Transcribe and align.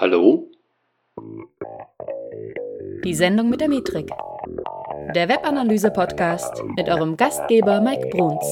Hallo? 0.00 0.50
Die 3.04 3.14
Sendung 3.14 3.50
mit 3.50 3.60
der 3.60 3.68
Metrik. 3.68 4.08
Der 5.14 5.28
Webanalyse-Podcast 5.28 6.62
mit 6.74 6.88
eurem 6.88 7.18
Gastgeber 7.18 7.82
Mike 7.82 8.08
Bruns. 8.08 8.46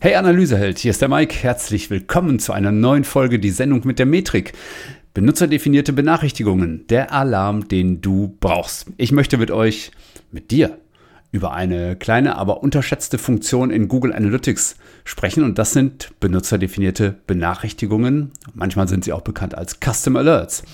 Hey 0.00 0.16
Analyseheld, 0.16 0.76
hier 0.76 0.90
ist 0.90 1.00
der 1.00 1.08
Mike. 1.08 1.34
Herzlich 1.42 1.88
willkommen 1.88 2.38
zu 2.40 2.52
einer 2.52 2.72
neuen 2.72 3.04
Folge 3.04 3.38
Die 3.38 3.48
Sendung 3.48 3.86
mit 3.86 3.98
der 3.98 4.04
Metrik. 4.04 4.52
Benutzerdefinierte 5.14 5.94
Benachrichtigungen, 5.94 6.86
der 6.88 7.14
Alarm, 7.14 7.66
den 7.66 8.02
du 8.02 8.36
brauchst. 8.38 8.88
Ich 8.98 9.12
möchte 9.12 9.38
mit 9.38 9.50
euch, 9.50 9.92
mit 10.30 10.50
dir, 10.50 10.76
über 11.36 11.52
eine 11.52 11.96
kleine, 11.96 12.36
aber 12.36 12.62
unterschätzte 12.62 13.18
Funktion 13.18 13.70
in 13.70 13.88
Google 13.88 14.12
Analytics 14.12 14.76
sprechen 15.04 15.44
und 15.44 15.58
das 15.58 15.72
sind 15.72 16.10
benutzerdefinierte 16.18 17.14
Benachrichtigungen. 17.26 18.32
Manchmal 18.54 18.88
sind 18.88 19.04
sie 19.04 19.12
auch 19.12 19.20
bekannt 19.20 19.54
als 19.54 19.78
Custom 19.78 20.16
Alerts. 20.16 20.64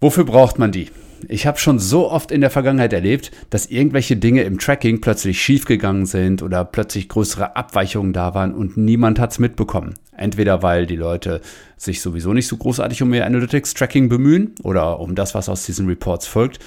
Wofür 0.00 0.24
braucht 0.24 0.58
man 0.58 0.72
die? 0.72 0.90
Ich 1.28 1.46
habe 1.46 1.58
schon 1.58 1.78
so 1.78 2.10
oft 2.10 2.32
in 2.32 2.40
der 2.40 2.50
Vergangenheit 2.50 2.92
erlebt, 2.92 3.30
dass 3.50 3.66
irgendwelche 3.66 4.16
Dinge 4.16 4.42
im 4.42 4.58
Tracking 4.58 5.00
plötzlich 5.00 5.40
schiefgegangen 5.40 6.06
sind 6.06 6.42
oder 6.42 6.64
plötzlich 6.64 7.08
größere 7.08 7.54
Abweichungen 7.54 8.12
da 8.12 8.34
waren 8.34 8.52
und 8.54 8.76
niemand 8.76 9.20
hat 9.20 9.30
es 9.32 9.38
mitbekommen. 9.38 9.94
Entweder 10.16 10.62
weil 10.62 10.86
die 10.86 10.96
Leute 10.96 11.40
sich 11.76 12.00
sowieso 12.00 12.32
nicht 12.32 12.48
so 12.48 12.56
großartig 12.56 13.02
um 13.02 13.14
ihr 13.14 13.26
Analytics-Tracking 13.26 14.08
bemühen 14.08 14.54
oder 14.62 14.98
um 14.98 15.14
das, 15.14 15.34
was 15.34 15.48
aus 15.48 15.66
diesen 15.66 15.86
Reports 15.86 16.26
folgt, 16.26 16.58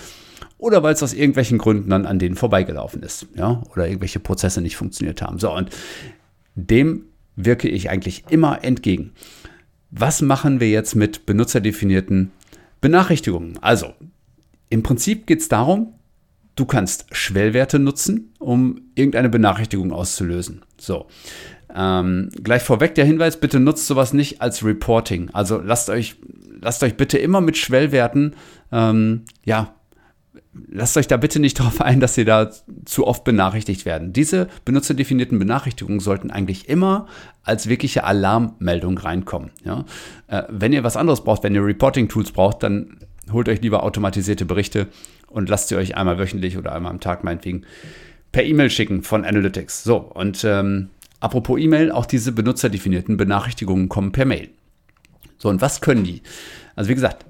oder 0.63 0.81
weil 0.81 0.93
es 0.93 1.03
aus 1.03 1.13
irgendwelchen 1.13 1.57
Gründen 1.57 1.89
dann 1.89 2.05
an 2.05 2.19
denen 2.19 2.35
vorbeigelaufen 2.35 3.03
ist, 3.03 3.27
ja, 3.35 3.61
oder 3.73 3.85
irgendwelche 3.85 4.21
Prozesse 4.21 4.61
nicht 4.61 4.77
funktioniert 4.77 5.21
haben. 5.21 5.37
So, 5.37 5.53
und 5.53 5.69
dem 6.55 7.03
wirke 7.35 7.67
ich 7.67 7.89
eigentlich 7.89 8.23
immer 8.29 8.63
entgegen. 8.63 9.11
Was 9.91 10.21
machen 10.21 10.61
wir 10.61 10.69
jetzt 10.69 10.95
mit 10.95 11.25
benutzerdefinierten 11.25 12.31
Benachrichtigungen? 12.79 13.59
Also, 13.61 13.93
im 14.69 14.83
Prinzip 14.83 15.27
geht 15.27 15.41
es 15.41 15.49
darum, 15.49 15.95
du 16.55 16.63
kannst 16.63 17.07
Schwellwerte 17.11 17.77
nutzen, 17.77 18.33
um 18.39 18.83
irgendeine 18.95 19.29
Benachrichtigung 19.29 19.91
auszulösen. 19.91 20.61
So. 20.79 21.07
Ähm, 21.75 22.29
gleich 22.41 22.61
vorweg 22.61 22.95
der 22.95 23.03
Hinweis, 23.03 23.37
bitte 23.37 23.59
nutzt 23.59 23.87
sowas 23.87 24.13
nicht 24.13 24.41
als 24.41 24.63
Reporting. 24.63 25.29
Also 25.33 25.59
lasst 25.59 25.89
euch, 25.89 26.15
lasst 26.61 26.83
euch 26.83 26.95
bitte 26.95 27.17
immer 27.17 27.41
mit 27.41 27.57
Schwellwerten 27.57 28.35
ähm, 28.71 29.23
ja, 29.43 29.75
lasst 30.69 30.97
euch 30.97 31.07
da 31.07 31.17
bitte 31.17 31.39
nicht 31.39 31.59
darauf 31.59 31.81
ein, 31.81 31.99
dass 31.99 32.17
ihr 32.17 32.25
da 32.25 32.51
zu 32.85 33.07
oft 33.07 33.23
benachrichtigt 33.23 33.85
werden. 33.85 34.13
Diese 34.13 34.47
benutzerdefinierten 34.65 35.39
Benachrichtigungen 35.39 35.99
sollten 35.99 36.31
eigentlich 36.31 36.69
immer 36.69 37.07
als 37.43 37.67
wirkliche 37.67 38.03
Alarmmeldung 38.03 38.97
reinkommen. 38.97 39.51
Ja? 39.65 39.85
Äh, 40.27 40.43
wenn 40.49 40.73
ihr 40.73 40.83
was 40.83 40.97
anderes 40.97 41.23
braucht, 41.23 41.43
wenn 41.43 41.55
ihr 41.55 41.65
Reporting-Tools 41.65 42.31
braucht, 42.31 42.63
dann 42.63 42.97
holt 43.31 43.49
euch 43.49 43.61
lieber 43.61 43.83
automatisierte 43.83 44.45
Berichte 44.45 44.87
und 45.27 45.49
lasst 45.49 45.69
sie 45.69 45.75
euch 45.75 45.95
einmal 45.95 46.19
wöchentlich 46.19 46.57
oder 46.57 46.73
einmal 46.73 46.91
am 46.91 46.99
Tag 46.99 47.23
meinetwegen 47.23 47.63
per 48.31 48.43
E-Mail 48.43 48.69
schicken 48.69 49.03
von 49.03 49.25
Analytics. 49.25 49.83
So, 49.83 49.97
und 49.97 50.43
ähm, 50.43 50.89
apropos 51.19 51.59
E-Mail, 51.59 51.91
auch 51.91 52.05
diese 52.05 52.31
benutzerdefinierten 52.31 53.15
Benachrichtigungen 53.15 53.89
kommen 53.89 54.11
per 54.11 54.25
Mail. 54.25 54.49
So, 55.37 55.49
und 55.49 55.61
was 55.61 55.81
können 55.81 56.03
die? 56.03 56.21
Also 56.75 56.89
wie 56.89 56.95
gesagt, 56.95 57.25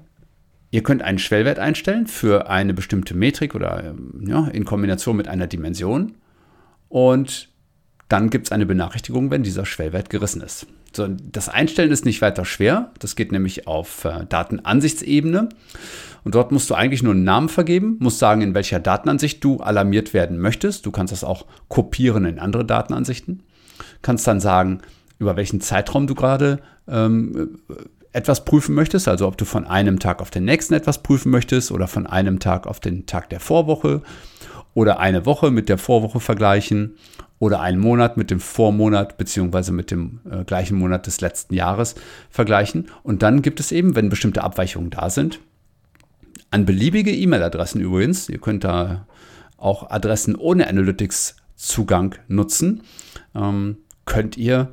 Ihr 0.74 0.82
könnt 0.82 1.02
einen 1.02 1.20
Schwellwert 1.20 1.60
einstellen 1.60 2.08
für 2.08 2.50
eine 2.50 2.74
bestimmte 2.74 3.14
Metrik 3.14 3.54
oder 3.54 3.84
ähm, 3.84 4.24
ja, 4.26 4.48
in 4.48 4.64
Kombination 4.64 5.16
mit 5.16 5.28
einer 5.28 5.46
Dimension. 5.46 6.16
Und 6.88 7.48
dann 8.08 8.28
gibt 8.28 8.46
es 8.48 8.52
eine 8.52 8.66
Benachrichtigung, 8.66 9.30
wenn 9.30 9.44
dieser 9.44 9.66
Schwellwert 9.66 10.10
gerissen 10.10 10.42
ist. 10.42 10.66
So, 10.92 11.06
das 11.06 11.48
Einstellen 11.48 11.92
ist 11.92 12.04
nicht 12.04 12.20
weiter 12.22 12.44
schwer. 12.44 12.90
Das 12.98 13.14
geht 13.14 13.30
nämlich 13.30 13.68
auf 13.68 14.04
äh, 14.04 14.26
Datenansichtsebene. 14.28 15.48
Und 16.24 16.34
dort 16.34 16.50
musst 16.50 16.68
du 16.70 16.74
eigentlich 16.74 17.04
nur 17.04 17.12
einen 17.12 17.22
Namen 17.22 17.50
vergeben, 17.50 17.96
musst 18.00 18.18
sagen, 18.18 18.42
in 18.42 18.54
welcher 18.54 18.80
Datenansicht 18.80 19.44
du 19.44 19.58
alarmiert 19.58 20.12
werden 20.12 20.40
möchtest. 20.40 20.86
Du 20.86 20.90
kannst 20.90 21.12
das 21.12 21.22
auch 21.22 21.46
kopieren 21.68 22.24
in 22.24 22.40
andere 22.40 22.64
Datenansichten. 22.64 23.44
Kannst 24.02 24.26
dann 24.26 24.40
sagen, 24.40 24.80
über 25.20 25.36
welchen 25.36 25.60
Zeitraum 25.60 26.08
du 26.08 26.16
gerade 26.16 26.58
ähm, 26.88 27.60
etwas 28.14 28.44
prüfen 28.44 28.74
möchtest, 28.74 29.08
also 29.08 29.26
ob 29.26 29.36
du 29.36 29.44
von 29.44 29.66
einem 29.66 29.98
Tag 29.98 30.22
auf 30.22 30.30
den 30.30 30.44
nächsten 30.44 30.72
etwas 30.72 31.02
prüfen 31.02 31.30
möchtest 31.30 31.72
oder 31.72 31.88
von 31.88 32.06
einem 32.06 32.38
Tag 32.38 32.66
auf 32.66 32.78
den 32.78 33.06
Tag 33.06 33.28
der 33.28 33.40
Vorwoche 33.40 34.02
oder 34.72 35.00
eine 35.00 35.26
Woche 35.26 35.50
mit 35.50 35.68
der 35.68 35.78
Vorwoche 35.78 36.20
vergleichen 36.20 36.96
oder 37.40 37.60
einen 37.60 37.80
Monat 37.80 38.16
mit 38.16 38.30
dem 38.30 38.38
Vormonat 38.38 39.18
beziehungsweise 39.18 39.72
mit 39.72 39.90
dem 39.90 40.20
äh, 40.30 40.44
gleichen 40.44 40.78
Monat 40.78 41.08
des 41.08 41.20
letzten 41.20 41.54
Jahres 41.54 41.96
vergleichen. 42.30 42.86
Und 43.02 43.22
dann 43.22 43.42
gibt 43.42 43.58
es 43.58 43.72
eben, 43.72 43.96
wenn 43.96 44.10
bestimmte 44.10 44.44
Abweichungen 44.44 44.90
da 44.90 45.10
sind, 45.10 45.40
an 46.52 46.66
beliebige 46.66 47.12
E-Mail-Adressen 47.12 47.80
übrigens, 47.80 48.28
ihr 48.28 48.38
könnt 48.38 48.62
da 48.62 49.08
auch 49.56 49.90
Adressen 49.90 50.36
ohne 50.36 50.68
Analytics-Zugang 50.68 52.14
nutzen, 52.28 52.82
ähm, 53.34 53.78
könnt 54.04 54.36
ihr 54.36 54.72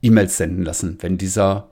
E-Mails 0.00 0.36
senden 0.36 0.64
lassen, 0.64 0.98
wenn 1.00 1.16
dieser 1.16 1.68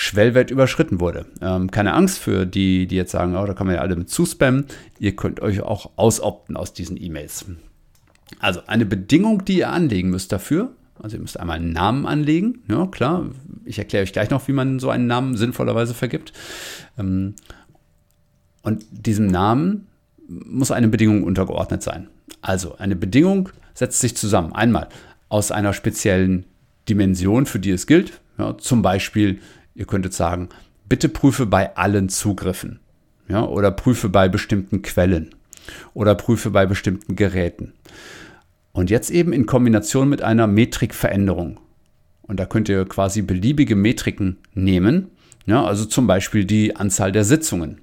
Schwellwert 0.00 0.52
überschritten 0.52 1.00
wurde. 1.00 1.26
Ähm, 1.42 1.72
keine 1.72 1.92
Angst 1.92 2.20
für 2.20 2.46
die, 2.46 2.86
die 2.86 2.94
jetzt 2.94 3.10
sagen, 3.10 3.34
oh, 3.34 3.44
da 3.44 3.52
kann 3.52 3.66
man 3.66 3.74
ja 3.74 3.82
alle 3.82 3.96
mit 3.96 4.08
zuspammen. 4.08 4.66
Ihr 5.00 5.16
könnt 5.16 5.40
euch 5.40 5.60
auch 5.60 5.90
ausopten 5.96 6.56
aus 6.56 6.72
diesen 6.72 6.96
E-Mails. 6.96 7.46
Also 8.38 8.60
eine 8.68 8.86
Bedingung, 8.86 9.44
die 9.44 9.58
ihr 9.58 9.70
anlegen 9.70 10.10
müsst 10.10 10.30
dafür, 10.30 10.70
also 11.02 11.16
ihr 11.16 11.20
müsst 11.20 11.40
einmal 11.40 11.56
einen 11.56 11.72
Namen 11.72 12.06
anlegen. 12.06 12.62
Ja, 12.68 12.86
klar, 12.86 13.26
ich 13.64 13.80
erkläre 13.80 14.04
euch 14.04 14.12
gleich 14.12 14.30
noch, 14.30 14.46
wie 14.46 14.52
man 14.52 14.78
so 14.78 14.88
einen 14.88 15.08
Namen 15.08 15.36
sinnvollerweise 15.36 15.94
vergibt. 15.94 16.32
Ähm, 16.96 17.34
und 18.62 18.84
diesem 18.92 19.26
Namen 19.26 19.88
muss 20.28 20.70
eine 20.70 20.86
Bedingung 20.86 21.24
untergeordnet 21.24 21.82
sein. 21.82 22.08
Also 22.40 22.76
eine 22.76 22.94
Bedingung 22.94 23.48
setzt 23.74 23.98
sich 23.98 24.16
zusammen. 24.16 24.52
Einmal 24.52 24.90
aus 25.28 25.50
einer 25.50 25.72
speziellen 25.72 26.44
Dimension, 26.88 27.46
für 27.46 27.58
die 27.58 27.72
es 27.72 27.88
gilt. 27.88 28.20
Ja, 28.38 28.56
zum 28.56 28.82
Beispiel 28.82 29.40
Ihr 29.78 29.86
könntet 29.86 30.12
sagen, 30.12 30.48
bitte 30.88 31.08
prüfe 31.08 31.46
bei 31.46 31.76
allen 31.76 32.08
Zugriffen. 32.08 32.80
Ja, 33.28 33.44
oder 33.44 33.70
prüfe 33.70 34.08
bei 34.08 34.28
bestimmten 34.28 34.82
Quellen. 34.82 35.30
Oder 35.94 36.16
prüfe 36.16 36.50
bei 36.50 36.66
bestimmten 36.66 37.14
Geräten. 37.14 37.74
Und 38.72 38.90
jetzt 38.90 39.08
eben 39.10 39.32
in 39.32 39.46
Kombination 39.46 40.08
mit 40.08 40.20
einer 40.20 40.48
Metrikveränderung. 40.48 41.60
Und 42.22 42.40
da 42.40 42.46
könnt 42.46 42.68
ihr 42.68 42.86
quasi 42.86 43.22
beliebige 43.22 43.76
Metriken 43.76 44.38
nehmen. 44.52 45.12
Ja, 45.46 45.64
also 45.64 45.84
zum 45.84 46.08
Beispiel 46.08 46.44
die 46.44 46.74
Anzahl 46.74 47.12
der 47.12 47.22
Sitzungen 47.22 47.80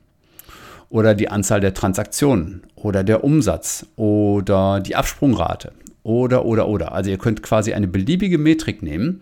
oder 0.90 1.16
die 1.16 1.30
Anzahl 1.30 1.62
der 1.62 1.74
Transaktionen 1.74 2.64
oder 2.76 3.06
der 3.06 3.24
Umsatz 3.24 3.86
oder 3.96 4.82
die 4.82 4.98
Absprungrate 4.98 5.72
oder 6.04 6.44
oder 6.44 6.68
oder. 6.68 6.92
Also 6.92 7.10
ihr 7.10 7.18
könnt 7.18 7.42
quasi 7.42 7.74
eine 7.74 7.88
beliebige 7.88 8.38
Metrik 8.38 8.84
nehmen 8.84 9.22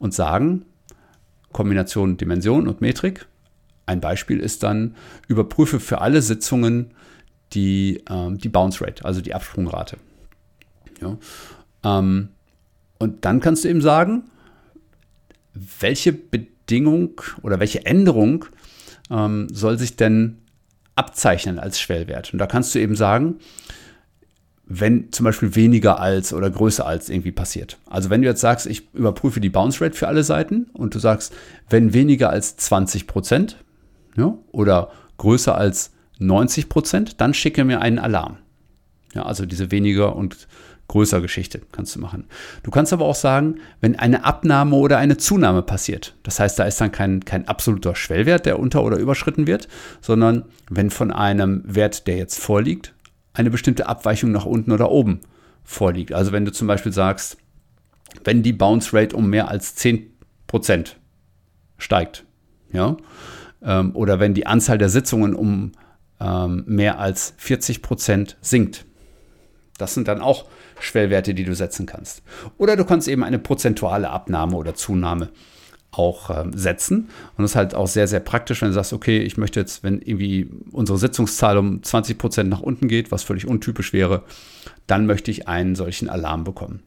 und 0.00 0.12
sagen, 0.12 0.64
Kombination 1.52 2.16
Dimension 2.16 2.68
und 2.68 2.80
Metrik. 2.80 3.26
Ein 3.86 4.00
Beispiel 4.00 4.38
ist 4.38 4.62
dann, 4.62 4.94
überprüfe 5.26 5.80
für 5.80 6.00
alle 6.00 6.22
Sitzungen 6.22 6.92
die, 7.52 8.02
ähm, 8.08 8.38
die 8.38 8.48
Bounce 8.48 8.84
Rate, 8.84 9.04
also 9.04 9.20
die 9.20 9.34
Absprungrate. 9.34 9.96
Ja. 11.00 11.18
Ähm, 11.82 12.28
und 12.98 13.24
dann 13.24 13.40
kannst 13.40 13.64
du 13.64 13.68
eben 13.68 13.80
sagen, 13.80 14.24
welche 15.54 16.12
Bedingung 16.12 17.20
oder 17.42 17.58
welche 17.58 17.84
Änderung 17.84 18.44
ähm, 19.10 19.48
soll 19.50 19.78
sich 19.78 19.96
denn 19.96 20.38
abzeichnen 20.94 21.58
als 21.58 21.80
Schwellwert. 21.80 22.32
Und 22.32 22.38
da 22.38 22.46
kannst 22.46 22.74
du 22.74 22.78
eben 22.78 22.94
sagen, 22.94 23.36
wenn 24.72 25.10
zum 25.10 25.24
Beispiel 25.24 25.56
weniger 25.56 25.98
als 25.98 26.32
oder 26.32 26.48
größer 26.48 26.86
als 26.86 27.10
irgendwie 27.10 27.32
passiert. 27.32 27.76
Also 27.86 28.08
wenn 28.08 28.22
du 28.22 28.28
jetzt 28.28 28.40
sagst, 28.40 28.66
ich 28.66 28.94
überprüfe 28.94 29.40
die 29.40 29.50
Bounce 29.50 29.84
Rate 29.84 29.96
für 29.96 30.06
alle 30.06 30.22
Seiten 30.22 30.70
und 30.72 30.94
du 30.94 31.00
sagst, 31.00 31.34
wenn 31.68 31.92
weniger 31.92 32.30
als 32.30 32.56
20 32.56 33.08
Prozent 33.08 33.56
ja, 34.16 34.32
oder 34.52 34.92
größer 35.18 35.56
als 35.56 35.90
90 36.20 36.68
Prozent, 36.68 37.20
dann 37.20 37.34
schicke 37.34 37.64
mir 37.64 37.80
einen 37.80 37.98
Alarm. 37.98 38.36
Ja, 39.12 39.24
also 39.24 39.44
diese 39.44 39.72
weniger 39.72 40.14
und 40.14 40.46
größer 40.86 41.20
Geschichte 41.20 41.62
kannst 41.72 41.96
du 41.96 42.00
machen. 42.00 42.26
Du 42.62 42.70
kannst 42.70 42.92
aber 42.92 43.06
auch 43.06 43.16
sagen, 43.16 43.56
wenn 43.80 43.98
eine 43.98 44.24
Abnahme 44.24 44.76
oder 44.76 44.98
eine 44.98 45.16
Zunahme 45.16 45.62
passiert. 45.62 46.14
Das 46.22 46.38
heißt, 46.38 46.56
da 46.60 46.64
ist 46.64 46.80
dann 46.80 46.92
kein, 46.92 47.24
kein 47.24 47.48
absoluter 47.48 47.96
Schwellwert, 47.96 48.46
der 48.46 48.60
unter- 48.60 48.84
oder 48.84 48.98
überschritten 48.98 49.48
wird, 49.48 49.66
sondern 50.00 50.44
wenn 50.68 50.90
von 50.90 51.10
einem 51.10 51.62
Wert, 51.64 52.06
der 52.06 52.18
jetzt 52.18 52.38
vorliegt, 52.38 52.92
eine 53.32 53.50
bestimmte 53.50 53.88
Abweichung 53.88 54.32
nach 54.32 54.44
unten 54.44 54.72
oder 54.72 54.90
oben 54.90 55.20
vorliegt. 55.64 56.12
Also 56.12 56.32
wenn 56.32 56.44
du 56.44 56.52
zum 56.52 56.66
Beispiel 56.66 56.92
sagst, 56.92 57.36
wenn 58.24 58.42
die 58.42 58.52
Bounce 58.52 58.92
Rate 58.92 59.14
um 59.16 59.28
mehr 59.30 59.48
als 59.48 59.76
10% 59.76 60.96
steigt, 61.78 62.24
ja, 62.72 62.96
ähm, 63.62 63.94
oder 63.94 64.20
wenn 64.20 64.34
die 64.34 64.46
Anzahl 64.46 64.78
der 64.78 64.88
Sitzungen 64.88 65.34
um 65.34 65.72
ähm, 66.20 66.64
mehr 66.66 66.98
als 66.98 67.34
40% 67.38 68.36
sinkt. 68.40 68.84
Das 69.78 69.94
sind 69.94 70.08
dann 70.08 70.20
auch 70.20 70.46
Schwellwerte, 70.78 71.34
die 71.34 71.44
du 71.44 71.54
setzen 71.54 71.86
kannst. 71.86 72.22
Oder 72.58 72.76
du 72.76 72.84
kannst 72.84 73.08
eben 73.08 73.24
eine 73.24 73.38
prozentuale 73.38 74.10
Abnahme 74.10 74.56
oder 74.56 74.74
Zunahme 74.74 75.30
auch 75.92 76.30
ähm, 76.30 76.52
setzen. 76.56 77.08
Und 77.36 77.42
das 77.42 77.52
ist 77.52 77.56
halt 77.56 77.74
auch 77.74 77.88
sehr, 77.88 78.06
sehr 78.06 78.20
praktisch, 78.20 78.62
wenn 78.62 78.68
du 78.68 78.74
sagst, 78.74 78.92
okay, 78.92 79.18
ich 79.18 79.36
möchte 79.36 79.60
jetzt, 79.60 79.82
wenn 79.82 80.00
irgendwie 80.00 80.48
unsere 80.70 80.98
Sitzungszahl 80.98 81.58
um 81.58 81.82
20 81.82 82.18
Prozent 82.18 82.50
nach 82.50 82.60
unten 82.60 82.88
geht, 82.88 83.10
was 83.10 83.22
völlig 83.22 83.46
untypisch 83.46 83.92
wäre, 83.92 84.22
dann 84.86 85.06
möchte 85.06 85.30
ich 85.30 85.48
einen 85.48 85.74
solchen 85.74 86.08
Alarm 86.08 86.44
bekommen. 86.44 86.82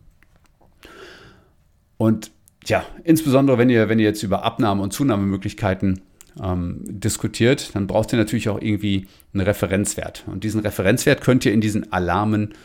Und 1.97 2.31
ja, 2.65 2.85
insbesondere 3.03 3.57
wenn 3.57 3.69
ihr, 3.69 3.89
wenn 3.89 4.00
ihr 4.00 4.05
jetzt 4.05 4.23
über 4.23 4.44
Abnahme- 4.44 4.81
und 4.81 4.94
Zunahmemöglichkeiten 4.94 6.01
ähm, 6.41 6.79
diskutiert, 6.88 7.75
dann 7.75 7.88
braucht 7.88 8.13
ihr 8.13 8.17
natürlich 8.17 8.50
auch 8.50 8.61
irgendwie 8.61 9.07
einen 9.33 9.44
Referenzwert. 9.44 10.23
Und 10.27 10.44
diesen 10.44 10.61
Referenzwert 10.61 11.21
könnt 11.21 11.45
ihr 11.45 11.53
in 11.53 11.61
diesen 11.61 11.91
Alarmen 11.91 12.51
äh, 12.51 12.55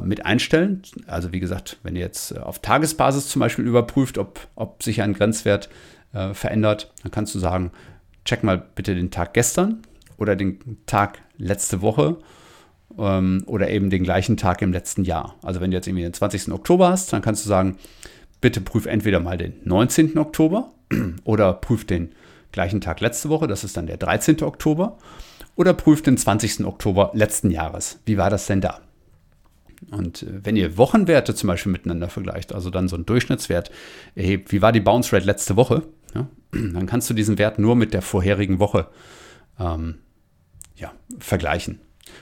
mit 0.00 0.26
einstellen. 0.26 0.82
Also 1.06 1.32
wie 1.32 1.40
gesagt, 1.40 1.78
wenn 1.82 1.96
ihr 1.96 2.02
jetzt 2.02 2.32
äh, 2.32 2.38
auf 2.38 2.60
Tagesbasis 2.60 3.28
zum 3.28 3.40
Beispiel 3.40 3.66
überprüft, 3.66 4.18
ob, 4.18 4.40
ob 4.54 4.82
sich 4.82 5.02
ein 5.02 5.12
Grenzwert 5.12 5.68
äh, 6.12 6.34
verändert, 6.34 6.92
dann 7.02 7.12
kannst 7.12 7.34
du 7.34 7.38
sagen, 7.38 7.70
check 8.24 8.42
mal 8.42 8.62
bitte 8.74 8.94
den 8.94 9.10
Tag 9.10 9.34
gestern 9.34 9.82
oder 10.16 10.36
den 10.36 10.78
Tag 10.86 11.20
letzte 11.38 11.82
Woche 11.82 12.16
ähm, 12.98 13.44
oder 13.46 13.70
eben 13.70 13.90
den 13.90 14.02
gleichen 14.02 14.36
Tag 14.36 14.62
im 14.62 14.72
letzten 14.72 15.04
Jahr. 15.04 15.36
Also 15.42 15.60
wenn 15.60 15.70
du 15.70 15.76
jetzt 15.76 15.86
irgendwie 15.86 16.04
den 16.04 16.14
20. 16.14 16.52
Oktober 16.52 16.88
hast, 16.88 17.12
dann 17.12 17.22
kannst 17.22 17.44
du 17.44 17.48
sagen, 17.48 17.76
bitte 18.40 18.60
prüf 18.60 18.86
entweder 18.86 19.20
mal 19.20 19.38
den 19.38 19.54
19. 19.64 20.18
Oktober 20.18 20.72
oder 21.24 21.52
prüf 21.52 21.86
den 21.86 22.12
gleichen 22.52 22.80
Tag 22.80 23.00
letzte 23.00 23.28
Woche, 23.28 23.46
das 23.46 23.64
ist 23.64 23.76
dann 23.76 23.86
der 23.86 23.98
13. 23.98 24.42
Oktober, 24.42 24.98
oder 25.54 25.74
prüf 25.74 26.02
den 26.02 26.16
20. 26.16 26.64
Oktober 26.64 27.10
letzten 27.14 27.50
Jahres. 27.50 28.00
Wie 28.04 28.18
war 28.18 28.30
das 28.30 28.46
denn 28.46 28.60
da? 28.60 28.80
Und 29.90 30.22
äh, 30.22 30.44
wenn 30.44 30.56
ihr 30.56 30.76
Wochenwerte 30.76 31.34
zum 31.34 31.48
Beispiel 31.48 31.72
miteinander 31.72 32.08
vergleicht, 32.08 32.52
also 32.52 32.70
dann 32.70 32.88
so 32.88 32.96
einen 32.96 33.06
Durchschnittswert 33.06 33.70
erhebt, 34.14 34.52
wie 34.52 34.62
war 34.62 34.72
die 34.72 34.80
Bounce 34.80 35.14
Rate 35.14 35.26
letzte 35.26 35.56
Woche, 35.56 35.82
ja, 36.14 36.28
dann 36.52 36.86
kannst 36.86 37.10
du 37.10 37.14
diesen 37.14 37.38
Wert 37.38 37.58
nur 37.58 37.76
mit 37.76 37.94
der 37.94 38.02
vorherigen 38.02 38.58
Woche 38.58 38.88
ähm, 39.58 39.96
ja, 40.76 40.92
vergleichen. 41.18 41.80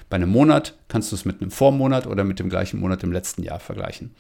Bei 0.09 0.17
einem 0.17 0.31
Monat 0.31 0.77
kannst 0.89 1.13
du 1.13 1.17
es 1.17 1.25
mit 1.25 1.41
einem 1.41 1.51
Vormonat 1.51 2.07
oder 2.07 2.25
mit 2.25 2.39
dem 2.39 2.49
gleichen 2.49 2.81
Monat 2.81 3.03
im 3.03 3.13
letzten 3.13 3.43
Jahr 3.43 3.61
vergleichen. 3.61 4.15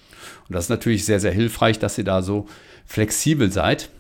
Und 0.48 0.54
das 0.54 0.66
ist 0.66 0.70
natürlich 0.70 1.04
sehr, 1.04 1.20
sehr 1.20 1.32
hilfreich, 1.32 1.78
dass 1.78 1.98
ihr 1.98 2.04
da 2.04 2.22
so 2.22 2.46
flexibel 2.84 3.50
seid. 3.50 3.90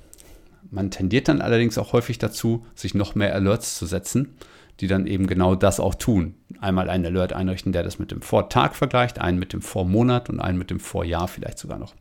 Man 0.70 0.90
tendiert 0.90 1.28
dann 1.28 1.40
allerdings 1.40 1.78
auch 1.78 1.92
häufig 1.92 2.18
dazu, 2.18 2.66
sich 2.74 2.94
noch 2.94 3.14
mehr 3.14 3.34
Alerts 3.34 3.78
zu 3.78 3.86
setzen 3.86 4.36
die 4.80 4.86
dann 4.86 5.06
eben 5.06 5.26
genau 5.26 5.54
das 5.54 5.80
auch 5.80 5.94
tun. 5.94 6.34
Einmal 6.60 6.90
einen 6.90 7.06
Alert 7.06 7.32
einrichten, 7.32 7.72
der 7.72 7.82
das 7.82 7.98
mit 7.98 8.10
dem 8.10 8.22
Vortag 8.22 8.74
vergleicht, 8.74 9.20
einen 9.20 9.38
mit 9.38 9.52
dem 9.52 9.62
Vormonat 9.62 10.28
und 10.28 10.40
einen 10.40 10.58
mit 10.58 10.70
dem 10.70 10.80
Vorjahr 10.80 11.28
vielleicht 11.28 11.58
sogar 11.58 11.78
noch. 11.78 11.94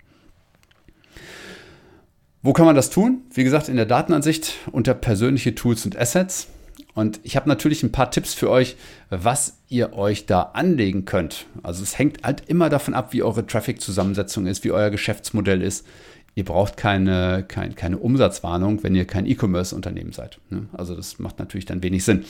Wo 2.41 2.53
kann 2.53 2.65
man 2.65 2.75
das 2.75 2.89
tun? 2.89 3.21
Wie 3.33 3.43
gesagt, 3.43 3.69
in 3.69 3.77
der 3.77 3.85
Datenansicht 3.85 4.55
unter 4.71 4.93
persönliche 4.93 5.55
Tools 5.55 5.85
und 5.85 5.97
Assets. 5.97 6.49
Und 6.93 7.19
ich 7.23 7.35
habe 7.35 7.49
natürlich 7.49 7.83
ein 7.83 7.91
paar 7.91 8.11
Tipps 8.11 8.33
für 8.33 8.49
euch, 8.49 8.75
was 9.09 9.57
ihr 9.69 9.93
euch 9.93 10.25
da 10.25 10.41
anlegen 10.53 11.05
könnt. 11.05 11.45
Also 11.63 11.81
es 11.81 11.97
hängt 11.97 12.23
halt 12.23 12.43
immer 12.47 12.69
davon 12.69 12.93
ab, 12.93 13.13
wie 13.13 13.23
eure 13.23 13.47
Traffic-Zusammensetzung 13.47 14.45
ist, 14.45 14.63
wie 14.63 14.71
euer 14.71 14.89
Geschäftsmodell 14.89 15.61
ist 15.61 15.85
ihr 16.35 16.45
braucht 16.45 16.77
keine, 16.77 17.43
kein, 17.47 17.75
keine 17.75 17.97
Umsatzwarnung, 17.97 18.83
wenn 18.83 18.95
ihr 18.95 19.05
kein 19.05 19.25
E-Commerce-Unternehmen 19.25 20.11
seid. 20.11 20.39
Ne? 20.49 20.67
Also 20.73 20.95
das 20.95 21.19
macht 21.19 21.39
natürlich 21.39 21.65
dann 21.65 21.83
wenig 21.83 22.03
Sinn. 22.03 22.25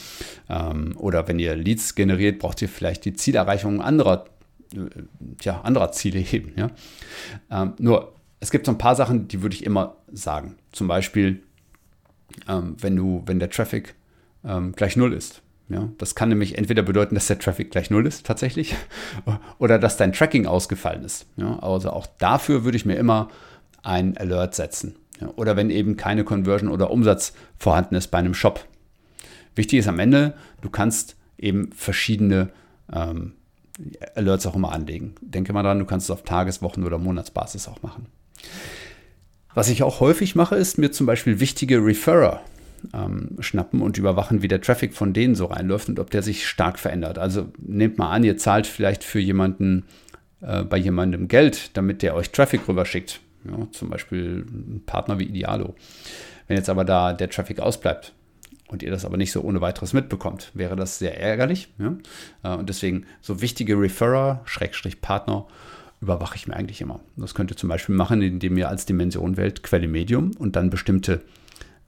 Ähm, 0.50 0.96
oder 0.98 1.28
wenn 1.28 1.40
ihr 1.40 1.56
Leads 1.56 1.96
generiert, 1.96 2.40
braucht 2.40 2.62
ihr 2.62 2.70
vielleicht 2.70 3.06
die 3.06 3.14
Zielerreichung 3.14 3.82
anderer, 3.82 4.26
äh, 4.74 4.80
ja, 5.42 5.62
anderer 5.62 5.92
Ziele 5.92 6.20
heben. 6.20 6.54
Ja? 6.58 6.72
Ähm, 7.50 7.74
nur, 7.80 8.14
es 8.40 8.52
gibt 8.52 8.66
so 8.66 8.72
ein 8.74 8.78
paar 8.78 8.96
Sachen, 8.96 9.28
die 9.30 9.42
würde 9.42 9.56
ich 9.56 9.66
immer 9.66 9.96
sagen. 10.12 10.58
Zum 10.74 10.88
Beispiel, 10.88 11.42
ähm, 12.50 12.76
wenn, 12.80 12.96
du, 12.96 13.24
wenn 13.26 13.40
der 13.40 13.50
Traffic 13.50 13.96
gleich 14.76 14.98
null 14.98 15.14
ist. 15.14 15.42
Ja, 15.70 15.88
das 15.98 16.16
kann 16.16 16.28
nämlich 16.28 16.58
entweder 16.58 16.84
bedeuten, 16.84 17.16
dass 17.16 17.28
der 17.28 17.40
Traffic 17.40 17.72
gleich 17.72 17.90
null 17.90 18.06
ist 18.06 18.26
tatsächlich 18.26 18.76
oder 19.58 19.80
dass 19.80 19.96
dein 19.96 20.12
Tracking 20.12 20.46
ausgefallen 20.46 21.06
ist. 21.06 21.26
Ja, 21.38 21.58
also 21.60 21.92
auch 21.92 22.06
dafür 22.18 22.66
würde 22.66 22.76
ich 22.76 22.86
mir 22.86 22.96
immer 22.96 23.30
ein 23.84 24.18
Alert 24.18 24.56
setzen. 24.56 24.96
Oder 25.36 25.56
wenn 25.56 25.70
eben 25.70 25.96
keine 25.96 26.24
Conversion 26.24 26.70
oder 26.70 26.92
Umsatz 26.92 27.34
vorhanden 27.58 27.96
ist 27.96 28.08
bei 28.08 28.18
einem 28.18 28.34
Shop. 28.34 28.66
Wichtig 29.56 29.80
ist 29.80 29.88
am 29.88 30.00
Ende, 30.00 30.34
du 30.62 30.70
kannst 30.70 31.16
eben 31.38 31.72
verschiedene 31.72 32.50
ähm, 32.92 33.34
Alerts 34.16 34.46
auch 34.48 34.56
immer 34.56 34.72
anlegen. 34.72 35.16
Denke 35.22 35.54
mal 35.54 35.64
dran, 35.64 35.80
du 35.80 35.86
kannst 35.86 36.08
es 36.08 36.12
auf 36.12 36.24
Tages-, 36.24 36.62
Wochen- 36.62 36.84
oder 36.84 36.98
Monatsbasis 36.98 37.68
auch 37.68 37.82
machen. 37.84 38.08
Was 39.54 39.70
ich 39.70 39.84
auch 39.84 40.00
häufig 40.00 40.36
mache, 40.36 40.56
ist 40.56 40.78
mir 40.78 40.92
zum 40.92 41.06
Beispiel 41.06 41.40
wichtige 41.40 41.78
Referrer 41.78 42.42
ähm, 42.94 43.38
schnappen 43.40 43.82
und 43.82 43.98
überwachen, 43.98 44.42
wie 44.42 44.48
der 44.48 44.62
Traffic 44.62 44.94
von 44.94 45.14
denen 45.14 45.36
so 45.36 45.46
reinläuft 45.46 45.90
und 45.90 46.00
ob 46.00 46.10
der 46.10 46.24
sich 46.24 46.48
stark 46.48 46.80
verändert. 46.80 47.20
Also 47.20 47.50
nehmt 47.60 47.98
mal 47.98 48.10
an, 48.10 48.24
ihr 48.24 48.38
zahlt 48.38 48.68
vielleicht 48.68 49.04
für 49.04 49.20
jemanden 49.20 49.86
äh, 50.42 50.64
bei 50.64 50.78
jemandem 50.78 51.28
Geld, 51.28 51.78
damit 51.78 52.02
der 52.02 52.16
euch 52.16 52.32
Traffic 52.32 52.68
rüberschickt. 52.68 53.22
Ja, 53.46 53.68
zum 53.72 53.90
Beispiel 53.90 54.46
ein 54.50 54.84
Partner 54.86 55.20
wie 55.20 55.26
Idealo. 55.26 55.76
Wenn 56.48 56.58
jetzt 56.58 56.70
aber 56.70 56.86
da 56.86 57.14
der 57.14 57.30
Traffic 57.30 57.60
ausbleibt 57.60 58.14
und 58.68 58.84
ihr 58.84 58.92
das 58.92 59.06
aber 59.06 59.18
nicht 59.18 59.32
so 59.32 59.42
ohne 59.42 59.62
weiteres 59.62 59.94
mitbekommt, 59.94 60.52
wäre 60.54 60.76
das 60.76 61.00
sehr 61.00 61.20
ärgerlich. 61.20 61.70
Ja? 61.78 61.96
Äh, 62.44 62.58
und 62.58 62.70
deswegen 62.70 63.06
so 63.22 63.42
wichtige 63.42 63.80
Referrer, 63.80 64.42
Schrägstrich 64.46 65.02
Partner, 65.02 65.46
überwache 66.02 66.36
ich 66.36 66.48
mir 66.48 66.56
eigentlich 66.56 66.82
immer. 66.82 67.00
Das 67.16 67.34
könnt 67.34 67.52
ihr 67.52 67.58
zum 67.58 67.70
Beispiel 67.70 67.96
machen, 67.96 68.22
indem 68.22 68.58
ihr 68.58 68.70
als 68.70 68.86
Dimension 68.86 69.38
wählt 69.38 69.64
Quelle 69.64 69.88
Medium 69.88 70.32
und 70.38 70.56
dann 70.56 70.70
bestimmte 70.70 71.22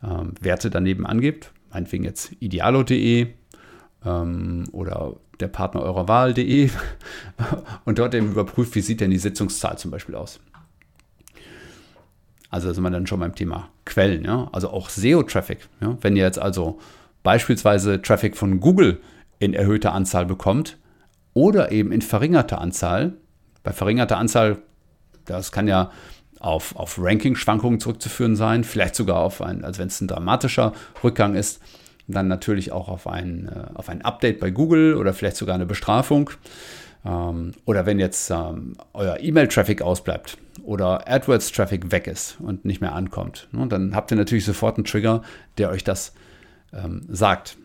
ähm, 0.04 0.34
Werte 0.40 0.70
daneben 0.70 1.06
angebt. 1.06 1.52
Meinetwegen 1.72 2.06
jetzt 2.06 2.32
idealo.de 2.40 3.28
ähm, 4.06 4.64
oder 4.72 5.18
der 5.42 5.50
Partner 5.50 5.82
eurer 5.82 6.08
Wahl.de 6.08 6.70
und 7.86 8.00
dort 8.00 8.16
eben 8.16 8.32
überprüft, 8.32 8.76
wie 8.76 8.82
sieht 8.82 9.02
denn 9.02 9.12
die 9.12 9.18
Sitzungszahl 9.18 9.78
zum 9.78 9.92
Beispiel 9.92 10.16
aus. 10.16 10.40
Also 12.50 12.72
sind 12.72 12.84
wir 12.84 12.90
dann 12.90 13.08
schon 13.08 13.20
beim 13.20 13.36
Thema 13.36 13.70
Quellen, 13.86 14.24
ja. 14.24 14.50
Also 14.52 14.70
auch 14.70 14.90
SEO-Traffic. 14.90 15.68
Ja? 15.82 15.98
Wenn 16.02 16.16
ihr 16.16 16.24
jetzt 16.24 16.40
also 16.40 16.80
beispielsweise 17.24 18.02
Traffic 18.02 18.38
von 18.38 18.60
Google 18.60 19.02
in 19.40 19.54
erhöhter 19.54 19.94
Anzahl 19.94 20.26
bekommt 20.26 20.78
oder 21.34 21.72
eben 21.72 21.92
in 21.92 22.02
verringerter 22.02 22.62
Anzahl, 22.62 23.14
bei 23.64 23.74
verringerter 23.74 24.18
Anzahl, 24.18 24.60
das 25.26 25.52
kann 25.52 25.68
ja 25.68 25.92
auf, 26.40 26.76
auf 26.76 26.98
Ranking-Schwankungen 27.00 27.80
zurückzuführen 27.80 28.36
sein, 28.36 28.64
vielleicht 28.64 28.96
sogar 28.96 29.18
auf 29.18 29.42
ein, 29.42 29.66
also 29.66 29.80
wenn 29.80 29.88
es 29.88 30.00
ein 30.00 30.08
dramatischer 30.08 30.74
Rückgang 31.04 31.36
ist, 31.36 31.62
dann 32.08 32.28
natürlich 32.28 32.72
auch 32.72 32.88
auf 32.88 33.08
ein, 33.08 33.50
äh, 33.50 33.74
auf 33.74 33.90
ein 33.90 34.04
Update 34.04 34.40
bei 34.40 34.52
Google 34.52 34.96
oder 34.96 35.14
vielleicht 35.14 35.38
sogar 35.38 35.56
eine 35.56 35.66
Bestrafung. 35.66 36.30
Ähm, 37.06 37.54
oder 37.66 37.86
wenn 37.86 38.00
jetzt 38.00 38.30
ähm, 38.32 38.74
euer 38.94 39.20
E-Mail-Traffic 39.20 39.82
ausbleibt 39.82 40.38
oder 40.64 41.08
AdWords-Traffic 41.08 41.92
weg 41.92 42.08
ist 42.08 42.38
und 42.40 42.66
nicht 42.66 42.82
mehr 42.82 42.94
ankommt, 42.94 43.48
ne, 43.52 43.68
dann 43.68 43.96
habt 43.96 44.12
ihr 44.12 44.18
natürlich 44.18 44.46
sofort 44.46 44.78
einen 44.78 44.86
Trigger, 44.86 45.22
der 45.58 45.70
euch 45.70 45.84
das 45.84 46.14
ähm, 46.74 47.06
sagt. 47.08 47.58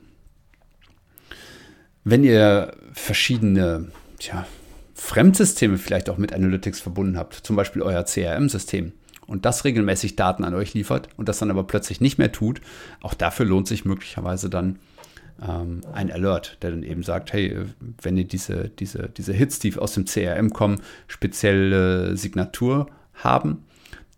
Wenn 2.05 2.25
ihr 2.25 2.73
verschiedene 2.93 3.91
tja, 4.19 4.47
Fremdsysteme 4.95 5.79
vielleicht 5.79 6.11
auch 6.11 6.19
mit 6.19 6.35
Analytics 6.35 6.81
verbunden 6.81 7.17
habt, 7.17 7.35
zum 7.35 7.57
Beispiel 7.57 7.83
euer 7.83 8.05
CRM-System, 8.05 8.93
und 9.31 9.45
das 9.45 9.65
regelmäßig 9.65 10.17
Daten 10.17 10.43
an 10.43 10.55
euch 10.55 10.75
liefert 10.75 11.09
und 11.17 11.29
das 11.29 11.39
dann 11.39 11.53
aber 11.53 11.63
plötzlich 11.63 12.01
nicht 12.01 12.19
mehr 12.19 12.33
tut, 12.33 12.61
auch 13.01 13.15
dafür 13.15 13.47
lohnt 13.47 13.69
sich 13.69 13.85
möglicherweise 13.85 14.51
dann 14.51 14.81
ähm, 15.47 15.81
ein 15.93 16.11
Alert, 16.11 16.59
der 16.63 16.71
dann 16.71 16.83
eben 16.83 17.03
sagt, 17.03 17.33
hey, 17.33 17.57
wenn 18.03 18.17
ihr 18.17 18.25
diese, 18.25 18.69
diese, 18.69 19.09
diese 19.09 19.33
Hits, 19.33 19.59
die 19.59 19.77
aus 19.77 19.95
dem 19.95 20.05
CRM 20.05 20.53
kommen, 20.53 20.81
spezielle 21.07 22.17
Signatur 22.17 22.87
haben, 23.15 23.65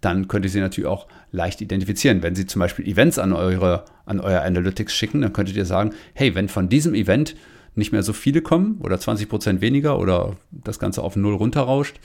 dann 0.01 0.27
könnt 0.29 0.45
ihr 0.45 0.51
sie 0.51 0.61
natürlich 0.61 0.89
auch 0.89 1.07
leicht 1.31 1.61
identifizieren. 1.61 2.23
Wenn 2.23 2.35
sie 2.35 2.47
zum 2.47 2.61
Beispiel 2.61 2.87
Events 2.87 3.19
an, 3.19 3.33
eure, 3.33 3.85
an 4.05 4.21
euer 4.21 4.43
Analytics 4.43 4.93
schicken, 4.95 5.23
dann 5.23 5.33
könntet 5.33 5.57
ihr 5.57 5.65
sagen, 5.65 5.93
hey, 6.15 6.35
wenn 6.35 6.49
von 6.49 6.69
diesem 6.69 6.95
Event 6.95 7.37
nicht 7.75 7.93
mehr 7.93 8.03
so 8.03 8.13
viele 8.13 8.43
kommen 8.43 8.79
oder 8.81 8.97
20% 8.97 9.61
weniger 9.61 9.99
oder 9.99 10.37
das 10.51 10.79
Ganze 10.79 11.03
auf 11.03 11.17
Null 11.17 11.35
runterrauscht, 11.35 12.01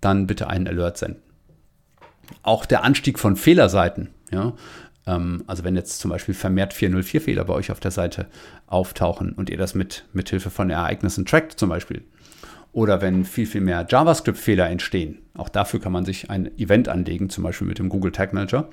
dann 0.00 0.26
bitte 0.26 0.48
einen 0.48 0.68
Alert 0.68 0.98
senden. 0.98 1.20
Auch 2.42 2.64
der 2.64 2.84
Anstieg 2.84 3.18
von 3.18 3.36
Fehlerseiten, 3.36 4.08
ja, 4.30 4.54
also 5.04 5.64
wenn 5.64 5.74
jetzt 5.74 5.98
zum 5.98 6.10
Beispiel 6.10 6.34
vermehrt 6.34 6.74
404-Fehler 6.74 7.44
bei 7.44 7.54
euch 7.54 7.72
auf 7.72 7.80
der 7.80 7.90
Seite 7.90 8.26
auftauchen 8.66 9.32
und 9.32 9.50
ihr 9.50 9.58
das 9.58 9.74
mit, 9.74 10.04
mit 10.12 10.30
Hilfe 10.30 10.50
von 10.50 10.70
Ereignissen 10.70 11.26
trackt 11.26 11.58
zum 11.58 11.68
Beispiel. 11.68 12.04
Oder 12.72 13.02
wenn 13.02 13.24
viel, 13.24 13.46
viel 13.46 13.60
mehr 13.60 13.86
JavaScript-Fehler 13.88 14.70
entstehen, 14.70 15.18
auch 15.34 15.48
dafür 15.48 15.80
kann 15.80 15.92
man 15.92 16.04
sich 16.04 16.30
ein 16.30 16.56
Event 16.58 16.88
anlegen, 16.88 17.28
zum 17.28 17.44
Beispiel 17.44 17.66
mit 17.66 17.78
dem 17.78 17.88
Google 17.88 18.12
Tag 18.12 18.32
Manager, 18.32 18.70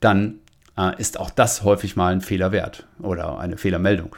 dann 0.00 0.40
äh, 0.76 1.00
ist 1.00 1.18
auch 1.18 1.30
das 1.30 1.62
häufig 1.62 1.96
mal 1.96 2.12
ein 2.12 2.20
Fehler 2.20 2.52
wert 2.52 2.86
oder 2.98 3.38
eine 3.38 3.56
Fehlermeldung. 3.56 4.16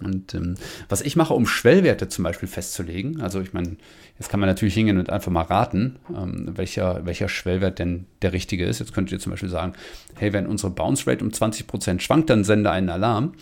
Und 0.00 0.34
ähm, 0.34 0.54
was 0.88 1.02
ich 1.02 1.16
mache, 1.16 1.34
um 1.34 1.46
Schwellwerte 1.46 2.08
zum 2.08 2.24
Beispiel 2.24 2.48
festzulegen, 2.48 3.20
also 3.20 3.40
ich 3.40 3.52
meine, 3.52 3.76
jetzt 4.18 4.28
kann 4.28 4.40
man 4.40 4.48
natürlich 4.48 4.74
hingehen 4.74 4.98
und 4.98 5.10
einfach 5.10 5.32
mal 5.32 5.42
raten, 5.42 5.96
ähm, 6.14 6.52
welcher, 6.56 7.04
welcher 7.06 7.28
Schwellwert 7.28 7.78
denn 7.78 8.06
der 8.22 8.32
richtige 8.32 8.64
ist. 8.64 8.78
Jetzt 8.78 8.92
könntet 8.92 9.12
ihr 9.12 9.18
zum 9.18 9.32
Beispiel 9.32 9.48
sagen, 9.48 9.72
hey, 10.16 10.32
wenn 10.32 10.46
unsere 10.46 10.70
Bounce 10.70 11.06
Rate 11.06 11.24
um 11.24 11.30
20% 11.30 12.00
schwankt, 12.00 12.30
dann 12.30 12.44
sende 12.44 12.70
einen 12.70 12.88
Alarm. 12.88 13.32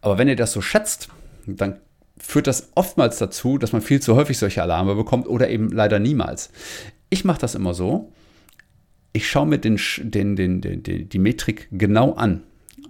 Aber 0.00 0.18
wenn 0.18 0.28
ihr 0.28 0.36
das 0.36 0.52
so 0.52 0.60
schätzt, 0.60 1.08
dann 1.46 1.76
führt 2.18 2.46
das 2.46 2.70
oftmals 2.74 3.18
dazu, 3.18 3.58
dass 3.58 3.72
man 3.72 3.82
viel 3.82 4.00
zu 4.00 4.14
häufig 4.14 4.38
solche 4.38 4.62
Alarme 4.62 4.94
bekommt 4.94 5.26
oder 5.26 5.48
eben 5.48 5.70
leider 5.70 5.98
niemals. 5.98 6.50
Ich 7.08 7.24
mache 7.24 7.40
das 7.40 7.54
immer 7.54 7.74
so, 7.74 8.12
ich 9.12 9.28
schaue 9.28 9.46
mir 9.46 9.58
den, 9.58 9.80
den, 9.98 10.36
den, 10.36 10.60
den, 10.60 11.08
die 11.08 11.18
Metrik 11.18 11.68
genau 11.72 12.12
an 12.12 12.42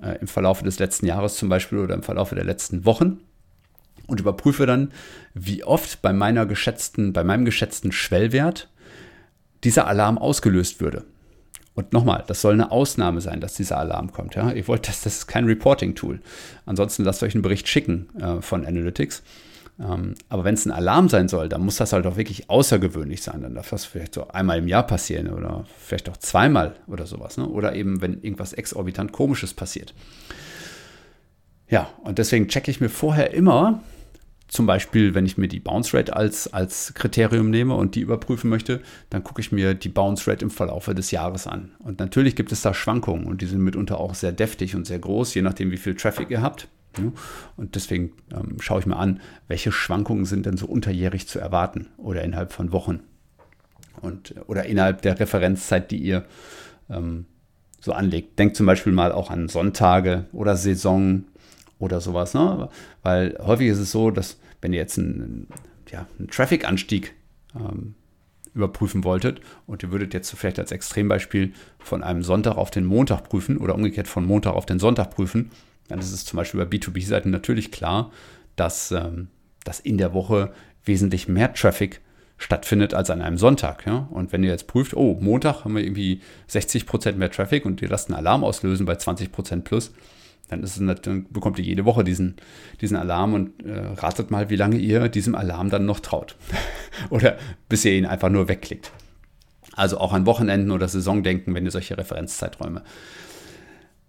äh, 0.02 0.18
im 0.20 0.26
Verlauf 0.26 0.62
des 0.62 0.78
letzten 0.78 1.06
Jahres 1.06 1.36
zum 1.36 1.48
Beispiel 1.48 1.78
oder 1.78 1.94
im 1.94 2.02
Verlauf 2.02 2.30
der 2.30 2.44
letzten 2.44 2.84
Wochen 2.84 3.20
und 4.06 4.20
überprüfe 4.20 4.66
dann, 4.66 4.92
wie 5.34 5.64
oft 5.64 6.02
bei 6.02 6.12
meiner 6.12 6.46
geschätzten, 6.46 7.12
bei 7.12 7.24
meinem 7.24 7.44
geschätzten 7.44 7.92
Schwellwert 7.92 8.68
dieser 9.64 9.86
Alarm 9.86 10.18
ausgelöst 10.18 10.80
würde. 10.80 11.04
Und 11.74 11.92
nochmal, 11.92 12.24
das 12.26 12.40
soll 12.40 12.54
eine 12.54 12.72
Ausnahme 12.72 13.20
sein, 13.20 13.40
dass 13.40 13.54
dieser 13.54 13.78
Alarm 13.78 14.12
kommt. 14.12 14.34
Ja? 14.34 14.50
Ihr 14.52 14.66
wollt 14.68 14.88
das, 14.88 15.02
das 15.02 15.18
ist 15.18 15.26
kein 15.28 15.44
Reporting-Tool. 15.44 16.20
Ansonsten 16.66 17.04
lasst 17.04 17.22
euch 17.22 17.34
einen 17.34 17.42
Bericht 17.42 17.68
schicken 17.68 18.08
äh, 18.20 18.42
von 18.42 18.66
Analytics. 18.66 19.22
Ähm, 19.80 20.14
aber 20.28 20.44
wenn 20.44 20.54
es 20.54 20.66
ein 20.66 20.72
Alarm 20.72 21.08
sein 21.08 21.28
soll, 21.28 21.48
dann 21.48 21.64
muss 21.64 21.76
das 21.76 21.92
halt 21.92 22.06
auch 22.06 22.16
wirklich 22.16 22.50
außergewöhnlich 22.50 23.22
sein. 23.22 23.42
Dann 23.42 23.54
darf 23.54 23.70
das 23.70 23.84
vielleicht 23.84 24.14
so 24.14 24.28
einmal 24.28 24.58
im 24.58 24.68
Jahr 24.68 24.86
passieren 24.86 25.28
oder 25.28 25.64
vielleicht 25.78 26.08
auch 26.08 26.18
zweimal 26.18 26.76
oder 26.86 27.06
sowas. 27.06 27.38
Ne? 27.38 27.48
Oder 27.48 27.74
eben, 27.74 28.02
wenn 28.02 28.20
irgendwas 28.22 28.52
exorbitant 28.52 29.12
Komisches 29.12 29.54
passiert. 29.54 29.94
Ja, 31.68 31.88
und 32.02 32.18
deswegen 32.18 32.48
checke 32.48 32.70
ich 32.70 32.80
mir 32.80 32.88
vorher 32.88 33.32
immer, 33.32 33.82
zum 34.48 34.66
Beispiel, 34.66 35.14
wenn 35.14 35.26
ich 35.26 35.38
mir 35.38 35.46
die 35.46 35.60
Bounce 35.60 35.96
Rate 35.96 36.14
als, 36.16 36.52
als 36.52 36.92
Kriterium 36.94 37.50
nehme 37.50 37.74
und 37.74 37.94
die 37.94 38.00
überprüfen 38.00 38.50
möchte, 38.50 38.80
dann 39.08 39.22
gucke 39.22 39.40
ich 39.40 39.52
mir 39.52 39.74
die 39.74 39.88
Bounce 39.88 40.28
Rate 40.28 40.44
im 40.44 40.50
Verlauf 40.50 40.86
des 40.86 41.12
Jahres 41.12 41.46
an. 41.46 41.70
Und 41.78 42.00
natürlich 42.00 42.34
gibt 42.34 42.50
es 42.50 42.60
da 42.60 42.74
Schwankungen 42.74 43.26
und 43.26 43.40
die 43.40 43.46
sind 43.46 43.60
mitunter 43.60 44.00
auch 44.00 44.14
sehr 44.14 44.32
deftig 44.32 44.74
und 44.74 44.88
sehr 44.88 44.98
groß, 44.98 45.34
je 45.34 45.42
nachdem, 45.42 45.70
wie 45.70 45.76
viel 45.76 45.94
Traffic 45.94 46.30
ihr 46.30 46.42
habt. 46.42 46.66
Und 47.56 47.74
deswegen 47.76 48.12
ähm, 48.32 48.56
schaue 48.60 48.80
ich 48.80 48.86
mir 48.86 48.96
an, 48.96 49.20
welche 49.48 49.72
Schwankungen 49.72 50.24
sind 50.24 50.46
denn 50.46 50.56
so 50.56 50.66
unterjährig 50.66 51.28
zu 51.28 51.38
erwarten 51.38 51.86
oder 51.96 52.22
innerhalb 52.22 52.52
von 52.52 52.72
Wochen 52.72 53.00
und, 54.00 54.34
oder 54.46 54.64
innerhalb 54.64 55.02
der 55.02 55.18
Referenzzeit, 55.18 55.90
die 55.90 55.98
ihr 55.98 56.24
ähm, 56.88 57.26
so 57.80 57.92
anlegt. 57.92 58.38
Denkt 58.38 58.56
zum 58.56 58.66
Beispiel 58.66 58.92
mal 58.92 59.12
auch 59.12 59.30
an 59.30 59.48
Sonntage 59.48 60.26
oder 60.32 60.56
Saison 60.56 61.24
oder 61.78 62.00
sowas. 62.00 62.34
Ne? 62.34 62.68
Weil 63.02 63.36
häufig 63.40 63.68
ist 63.68 63.78
es 63.78 63.90
so, 63.90 64.10
dass 64.10 64.38
wenn 64.60 64.72
ihr 64.72 64.80
jetzt 64.80 64.98
einen, 64.98 65.48
ja, 65.90 66.06
einen 66.18 66.28
Traffic-Anstieg 66.28 67.14
ähm, 67.54 67.94
überprüfen 68.54 69.04
wolltet 69.04 69.40
und 69.66 69.82
ihr 69.82 69.92
würdet 69.92 70.14
jetzt 70.14 70.30
vielleicht 70.30 70.58
als 70.58 70.72
Extrembeispiel 70.72 71.52
von 71.78 72.02
einem 72.02 72.22
Sonntag 72.22 72.56
auf 72.56 72.70
den 72.70 72.84
Montag 72.84 73.28
prüfen 73.28 73.58
oder 73.58 73.74
umgekehrt 73.74 74.08
von 74.08 74.24
Montag 74.24 74.54
auf 74.54 74.66
den 74.66 74.78
Sonntag 74.78 75.10
prüfen, 75.10 75.50
dann 75.88 75.98
ist 75.98 76.12
es 76.12 76.24
zum 76.24 76.36
Beispiel 76.36 76.64
bei 76.64 76.76
B2B-Seiten 76.76 77.30
natürlich 77.30 77.70
klar, 77.70 78.10
dass, 78.56 78.92
ähm, 78.92 79.28
dass 79.64 79.80
in 79.80 79.98
der 79.98 80.14
Woche 80.14 80.52
wesentlich 80.84 81.28
mehr 81.28 81.52
Traffic 81.52 82.00
stattfindet 82.38 82.94
als 82.94 83.10
an 83.10 83.20
einem 83.20 83.36
Sonntag. 83.36 83.86
Ja? 83.86 84.08
Und 84.10 84.32
wenn 84.32 84.42
ihr 84.42 84.50
jetzt 84.50 84.66
prüft, 84.66 84.94
oh, 84.94 85.18
Montag 85.20 85.64
haben 85.64 85.76
wir 85.76 85.82
irgendwie 85.82 86.20
60% 86.48 87.12
mehr 87.12 87.30
Traffic 87.30 87.66
und 87.66 87.82
ihr 87.82 87.88
lasst 87.88 88.08
einen 88.08 88.16
Alarm 88.16 88.44
auslösen 88.44 88.86
bei 88.86 88.94
20% 88.94 89.62
plus, 89.62 89.92
dann, 90.50 90.62
ist 90.62 90.78
es, 90.78 91.00
dann 91.02 91.26
bekommt 91.30 91.58
ihr 91.58 91.64
jede 91.64 91.84
Woche 91.84 92.04
diesen, 92.04 92.36
diesen 92.80 92.96
Alarm 92.96 93.34
und 93.34 93.64
äh, 93.64 93.78
ratet 93.96 94.30
mal, 94.30 94.50
wie 94.50 94.56
lange 94.56 94.76
ihr 94.76 95.08
diesem 95.08 95.34
Alarm 95.34 95.70
dann 95.70 95.86
noch 95.86 96.00
traut. 96.00 96.36
oder 97.10 97.38
bis 97.68 97.84
ihr 97.84 97.92
ihn 97.92 98.06
einfach 98.06 98.28
nur 98.28 98.48
wegklickt. 98.48 98.90
Also 99.74 99.98
auch 99.98 100.12
an 100.12 100.26
Wochenenden 100.26 100.72
oder 100.72 100.88
Saison 100.88 101.22
denken, 101.22 101.54
wenn 101.54 101.64
ihr 101.64 101.70
solche 101.70 101.96
Referenzzeiträume 101.96 102.82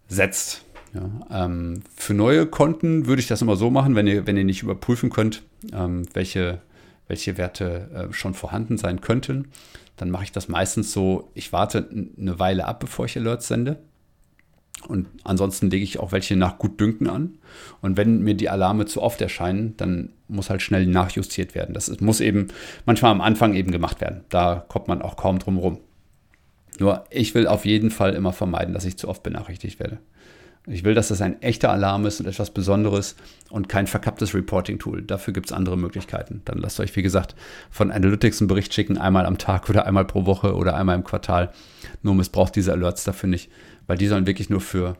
setzt. 0.08 0.66
Ja, 0.94 1.46
ähm, 1.46 1.84
für 1.96 2.14
neue 2.14 2.46
Konten 2.46 3.06
würde 3.06 3.22
ich 3.22 3.28
das 3.28 3.42
immer 3.42 3.56
so 3.56 3.70
machen, 3.70 3.96
wenn 3.96 4.08
ihr, 4.08 4.28
wenn 4.28 4.36
ihr 4.36 4.44
nicht 4.44 4.64
überprüfen 4.64 5.10
könnt, 5.10 5.44
ähm, 5.72 6.04
welche, 6.14 6.62
welche 7.08 7.38
Werte 7.38 8.10
äh, 8.10 8.14
schon 8.14 8.34
vorhanden 8.34 8.78
sein 8.78 9.00
könnten, 9.00 9.48
dann 9.96 10.10
mache 10.10 10.24
ich 10.24 10.32
das 10.32 10.50
meistens 10.50 10.92
so, 10.92 11.32
ich 11.36 11.54
warte 11.54 11.88
eine 12.18 12.40
Weile 12.40 12.68
ab, 12.68 12.80
bevor 12.82 13.06
ich 13.06 13.18
Alerts 13.18 13.48
sende. 13.48 13.78
Und 14.88 15.08
ansonsten 15.24 15.70
lege 15.70 15.84
ich 15.84 16.00
auch 16.00 16.12
welche 16.12 16.36
nach 16.36 16.58
Gutdünken 16.58 17.08
an. 17.08 17.38
Und 17.82 17.98
wenn 17.98 18.22
mir 18.22 18.34
die 18.34 18.50
Alarme 18.50 18.86
zu 18.86 19.02
oft 19.02 19.22
erscheinen, 19.22 19.78
dann 19.78 20.10
muss 20.28 20.50
halt 20.50 20.62
schnell 20.62 20.86
nachjustiert 20.86 21.56
werden. 21.56 21.74
Das 21.74 22.00
muss 22.00 22.20
eben 22.20 22.48
manchmal 22.86 23.12
am 23.12 23.22
Anfang 23.22 23.54
eben 23.54 23.72
gemacht 23.72 24.02
werden. 24.02 24.24
Da 24.30 24.66
kommt 24.68 24.88
man 24.88 25.02
auch 25.02 25.18
kaum 25.18 25.40
drum 25.40 25.58
rum. 25.58 25.80
Nur 26.80 27.04
ich 27.10 27.36
will 27.36 27.48
auf 27.48 27.66
jeden 27.66 27.92
Fall 27.92 28.16
immer 28.16 28.34
vermeiden, 28.34 28.74
dass 28.74 28.86
ich 28.86 28.98
zu 28.98 29.08
oft 29.08 29.24
benachrichtigt 29.24 29.80
werde. 29.80 30.00
Ich 30.68 30.84
will, 30.84 30.94
dass 30.94 31.08
das 31.08 31.22
ein 31.22 31.42
echter 31.42 31.72
Alarm 31.72 32.06
ist 32.06 32.20
und 32.20 32.28
etwas 32.28 32.52
Besonderes 32.52 33.16
und 33.50 33.68
kein 33.68 33.88
verkapptes 33.88 34.36
Reporting-Tool. 34.36 35.02
Dafür 35.02 35.34
gibt 35.34 35.48
es 35.48 35.52
andere 35.52 35.76
Möglichkeiten. 35.76 36.42
Dann 36.46 36.60
lasst 36.60 36.80
euch, 36.80 36.96
wie 36.96 37.02
gesagt, 37.02 37.36
von 37.72 37.92
Analytics 37.92 38.42
einen 38.42 38.48
Bericht 38.48 38.72
schicken, 38.74 39.00
einmal 39.00 39.26
am 39.26 39.40
Tag 39.40 39.70
oder 39.70 39.88
einmal 39.88 40.06
pro 40.06 40.28
Woche 40.28 40.56
oder 40.56 40.76
einmal 40.76 40.96
im 40.96 41.04
Quartal. 41.04 41.52
Nur 42.04 42.14
missbraucht 42.14 42.56
diese 42.56 42.72
Alerts 42.74 43.04
dafür 43.04 43.28
nicht, 43.28 43.50
weil 43.88 43.98
die 43.98 44.08
sollen 44.08 44.28
wirklich 44.28 44.52
nur 44.52 44.62
für 44.62 44.98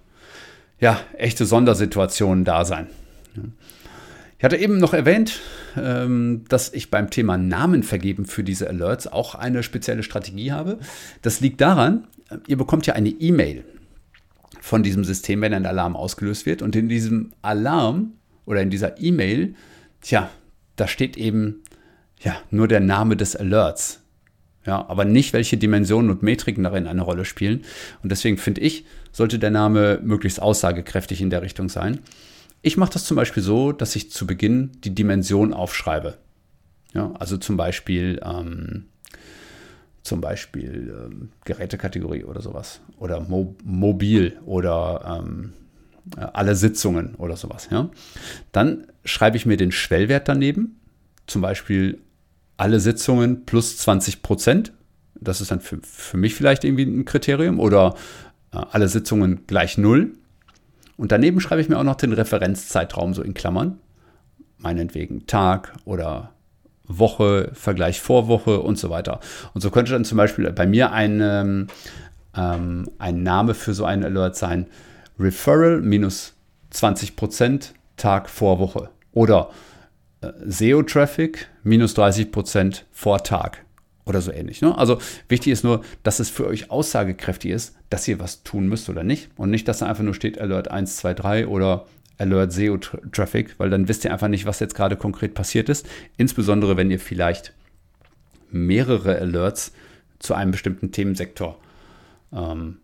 ja, 0.80 1.00
echte 1.16 1.46
Sondersituationen 1.46 2.44
da 2.44 2.66
sein. 2.66 2.88
Ich 4.40 4.44
hatte 4.44 4.58
eben 4.58 4.80
noch 4.80 4.96
erwähnt, 4.96 5.40
ähm, 5.78 6.44
dass 6.50 6.74
ich 6.74 6.90
beim 6.90 7.12
Thema 7.12 7.38
Namen 7.38 7.84
vergeben 7.84 8.26
für 8.26 8.44
diese 8.44 8.68
Alerts 8.68 9.06
auch 9.06 9.36
eine 9.36 9.62
spezielle 9.62 10.02
Strategie 10.02 10.52
habe. 10.52 10.80
Das 11.22 11.40
liegt 11.40 11.62
daran, 11.62 12.08
ihr 12.48 12.58
bekommt 12.58 12.88
ja 12.88 12.96
eine 12.96 13.10
E-Mail 13.10 13.64
von 14.62 14.84
diesem 14.84 15.04
System, 15.04 15.42
wenn 15.42 15.54
ein 15.54 15.66
Alarm 15.66 15.98
ausgelöst 15.98 16.46
wird. 16.46 16.62
Und 16.62 16.76
in 16.76 16.88
diesem 16.88 17.34
Alarm 17.42 18.14
oder 18.46 18.62
in 18.62 18.70
dieser 18.70 19.02
E-Mail, 19.02 19.56
tja, 20.02 20.30
da 20.76 20.88
steht 20.88 21.18
eben 21.18 21.64
ja 22.22 22.36
nur 22.52 22.68
der 22.68 22.80
Name 22.80 23.18
des 23.18 23.36
Alerts. 23.36 24.02
Ja, 24.64 24.88
aber 24.88 25.04
nicht, 25.04 25.34
welche 25.34 25.58
Dimensionen 25.58 26.12
und 26.12 26.22
Metriken 26.22 26.64
darin 26.64 26.86
eine 26.86 27.02
Rolle 27.02 27.26
spielen. 27.26 27.64
Und 28.04 28.12
deswegen 28.12 28.38
finde 28.38 28.62
ich, 28.62 28.86
sollte 29.12 29.40
der 29.40 29.50
Name 29.50 30.00
möglichst 30.04 30.40
aussagekräftig 30.40 31.20
in 31.22 31.32
der 31.32 31.42
Richtung 31.42 31.68
sein. 31.68 32.00
Ich 32.62 32.78
mache 32.78 32.94
das 32.94 33.06
zum 33.06 33.18
Beispiel 33.18 33.42
so, 33.42 33.72
dass 33.72 33.96
ich 33.96 34.12
zu 34.12 34.28
Beginn 34.28 34.70
die 34.84 34.94
Dimension 34.94 35.52
aufschreibe. 35.54 36.20
Ja, 36.94 37.12
also 37.18 37.38
zum 37.38 37.58
Beispiel 37.58 38.22
ähm, 38.24 38.86
zum 40.04 40.22
Beispiel 40.22 40.94
ähm, 40.96 41.30
Gerätekategorie 41.46 42.24
oder 42.24 42.42
sowas. 42.42 42.82
Oder 42.98 43.20
Mo 43.20 43.56
mobil 43.64 44.40
oder 44.46 45.22
ähm, 45.24 45.54
äh, 46.18 46.22
alle 46.34 46.56
Sitzungen 46.56 47.16
oder 47.16 47.38
sowas. 47.38 47.68
Ja? 47.72 47.90
Dann 48.52 48.88
schreibe 49.06 49.38
ich 49.38 49.46
mir 49.46 49.58
den 49.58 49.72
Schwellwert 49.72 50.28
daneben, 50.28 50.80
zum 51.28 51.42
Beispiel 51.42 52.00
alle 52.58 52.80
Sitzungen 52.80 53.46
plus 53.46 53.78
20 53.78 54.22
Prozent. 54.22 54.74
Das 55.16 55.42
ist 55.42 55.52
dann 55.52 55.62
für, 55.62 55.80
für 55.84 56.18
mich 56.18 56.36
vielleicht 56.36 56.64
irgendwie 56.64 56.84
ein 56.84 57.06
Kriterium. 57.06 57.60
Oder 57.60 57.96
äh, 58.52 58.58
alle 58.58 58.88
Sitzungen 58.88 59.46
gleich 59.48 59.78
null. 59.78 60.14
Und 60.98 61.12
daneben 61.12 61.42
schreibe 61.42 61.62
ich 61.62 61.70
mir 61.70 61.78
auch 61.78 61.84
noch 61.84 61.96
den 61.96 62.14
Referenzzeitraum 62.14 63.14
so 63.14 63.22
in 63.22 63.34
Klammern. 63.34 63.80
Meinetwegen 64.58 65.26
Tag 65.26 65.74
oder 65.86 66.34
Woche, 67.00 67.52
Vergleich 67.54 68.02
Vorwoche 68.02 68.60
und 68.60 68.78
so 68.78 68.90
weiter. 68.90 69.20
Und 69.54 69.62
so 69.62 69.72
könnte 69.72 69.92
dann 69.94 70.06
zum 70.06 70.18
Beispiel 70.18 70.52
bei 70.52 70.66
mir 70.66 70.92
ein, 70.92 71.20
ähm, 71.22 71.68
ähm 72.36 72.90
ein 73.00 73.24
Name 73.24 73.54
für 73.54 73.74
so 73.74 73.86
einen 73.86 74.04
Alert 74.04 74.36
sein, 74.36 74.68
Referral 75.20 75.82
minus 75.82 76.34
20% 76.74 77.72
Tag 77.98 78.30
vor 78.30 78.60
Woche 78.60 78.90
oder 79.12 79.50
äh, 80.22 80.32
SEO-Traffic 80.46 81.48
minus 81.64 81.96
30% 81.96 82.84
vor 82.92 83.24
Tag 83.24 83.64
oder 84.06 84.22
so 84.22 84.32
ähnlich. 84.32 84.62
Ne? 84.62 84.78
Also 84.78 85.00
wichtig 85.28 85.54
ist 85.54 85.64
nur, 85.64 85.84
dass 86.04 86.20
es 86.20 86.30
für 86.30 86.48
euch 86.48 86.72
aussagekräftig 86.72 87.52
ist, 87.52 87.76
dass 87.90 88.08
ihr 88.08 88.20
was 88.20 88.44
tun 88.44 88.68
müsst 88.68 88.90
oder 88.90 89.04
nicht 89.04 89.30
und 89.36 89.50
nicht, 89.52 89.68
dass 89.68 89.80
da 89.80 89.86
einfach 89.86 90.04
nur 90.04 90.14
steht 90.14 90.40
Alert 90.40 90.70
1, 90.72 90.98
2, 90.98 91.14
3 91.14 91.48
oder 91.48 91.86
Alert 92.22 92.54
SEO 92.54 92.78
Traffic, 92.78 93.56
weil 93.58 93.70
dann 93.70 93.88
wisst 93.88 94.06
ihr 94.06 94.12
einfach 94.12 94.28
nicht, 94.28 94.46
was 94.46 94.60
jetzt 94.60 94.76
gerade 94.76 94.96
konkret 94.96 95.34
passiert 95.34 95.70
ist. 95.70 95.88
Insbesondere, 96.18 96.78
wenn 96.78 96.92
ihr 96.92 97.00
vielleicht 97.00 97.54
mehrere 98.50 99.18
Alerts 99.18 99.74
zu 100.20 100.34
einem 100.34 100.52
bestimmten 100.52 100.92
Themensektor 100.92 101.58
ähm, 102.32 102.78